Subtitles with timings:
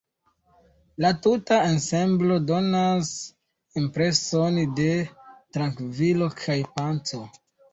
[1.03, 3.11] La tuta ensemblo donas
[3.83, 4.89] impreson de
[5.59, 7.23] trankvilo kaj paco.